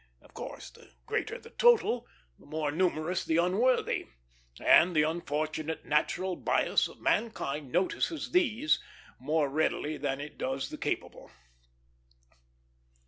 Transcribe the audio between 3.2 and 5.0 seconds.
the unworthy; and